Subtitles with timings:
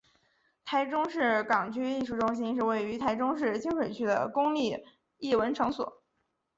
[0.65, 4.83] 台中市港区艺术中心是位于台中市清水区的公立
[5.19, 6.01] 艺文场所。